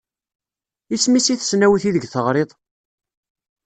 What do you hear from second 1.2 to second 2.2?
i tesnawit ideg